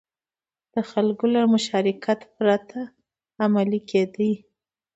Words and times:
د 0.73 0.75
خلکو 0.91 1.25
له 1.33 1.41
مشارکت 1.53 2.19
پرته 2.35 2.79
عملي 3.45 3.81
کېدې. 3.89 4.31